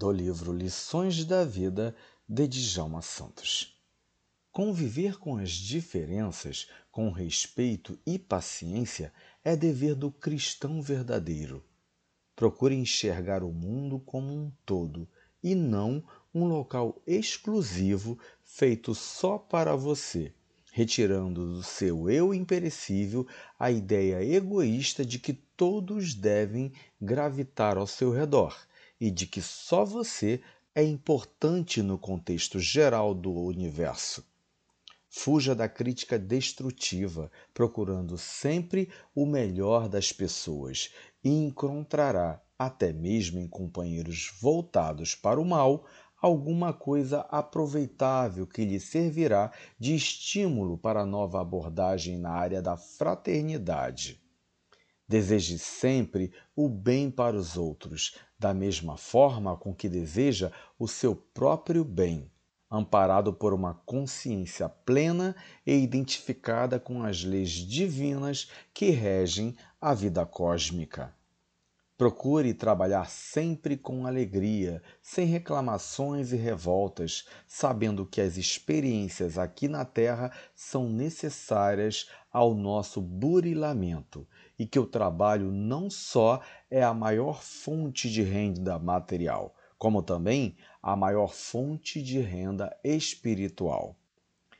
[0.00, 1.94] do livro Lições da Vida
[2.26, 3.78] de Djalma Santos.
[4.50, 9.12] Conviver com as diferenças com respeito e paciência
[9.44, 11.62] é dever do cristão verdadeiro.
[12.34, 15.06] Procure enxergar o mundo como um todo
[15.42, 16.02] e não
[16.34, 20.32] um local exclusivo feito só para você,
[20.72, 23.26] retirando do seu eu imperecível
[23.58, 28.56] a ideia egoísta de que todos devem gravitar ao seu redor
[29.00, 30.40] e de que só você
[30.74, 34.24] é importante no contexto geral do universo.
[35.08, 40.92] Fuja da crítica destrutiva, procurando sempre o melhor das pessoas,
[41.24, 45.86] e encontrará, até mesmo em companheiros voltados para o mal,
[46.20, 54.20] alguma coisa aproveitável que lhe servirá de estímulo para nova abordagem na área da fraternidade.
[55.10, 61.16] Deseje sempre o bem para os outros, da mesma forma com que deseja o seu
[61.16, 62.30] próprio bem,
[62.70, 65.34] amparado por uma consciência plena
[65.66, 71.12] e identificada com as leis divinas que regem a vida cósmica.
[72.00, 79.84] Procure trabalhar sempre com alegria, sem reclamações e revoltas, sabendo que as experiências aqui na
[79.84, 84.26] Terra são necessárias ao nosso burilamento
[84.58, 86.40] e que o trabalho não só
[86.70, 93.94] é a maior fonte de renda material, como também a maior fonte de renda espiritual.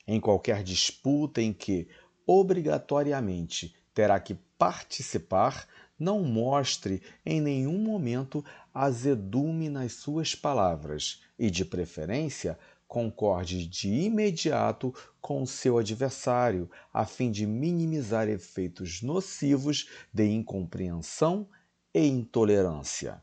[0.06, 1.88] Em qualquer disputa em que
[2.26, 5.66] obrigatoriamente terá que participar,
[6.00, 14.92] não mostre em nenhum momento azedume nas suas palavras e, de preferência, concorde de imediato
[15.20, 21.46] com o seu adversário, a fim de minimizar efeitos nocivos de incompreensão
[21.94, 23.22] e intolerância.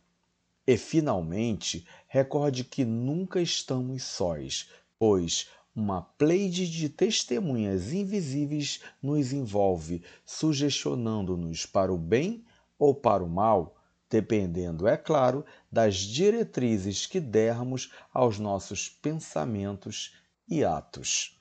[0.65, 4.69] E, finalmente, recorde que nunca estamos sós,
[4.99, 12.43] pois uma pleide de testemunhas invisíveis nos envolve, sugestionando-nos para o bem
[12.77, 13.75] ou para o mal,
[14.09, 20.15] dependendo, é claro, das diretrizes que dermos aos nossos pensamentos
[20.47, 21.37] e atos.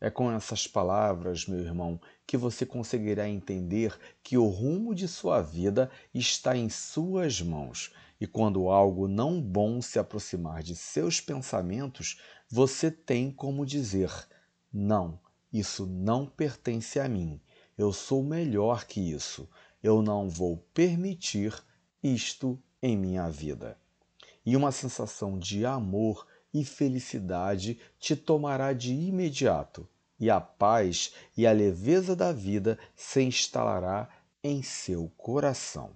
[0.00, 5.42] É com essas palavras, meu irmão, que você conseguirá entender que o rumo de sua
[5.42, 7.92] vida está em suas mãos.
[8.20, 14.10] E quando algo não bom se aproximar de seus pensamentos, você tem como dizer:
[14.72, 15.18] Não,
[15.52, 17.40] isso não pertence a mim.
[17.76, 19.48] Eu sou melhor que isso
[19.82, 21.54] eu não vou permitir
[22.02, 23.78] isto em minha vida.
[24.44, 31.46] E uma sensação de amor e felicidade te tomará de imediato, e a paz e
[31.46, 34.08] a leveza da vida se instalará
[34.42, 35.92] em seu coração.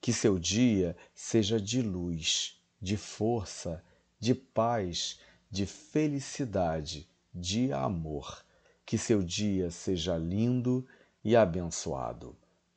[0.00, 3.82] Que seu dia seja de luz, de força,
[4.18, 5.20] de paz,
[5.50, 8.44] de felicidade, de amor.
[8.84, 10.86] Que seu dia seja lindo
[11.22, 12.36] e abençoado.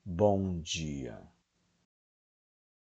[0.10, 1.22] Bom dia.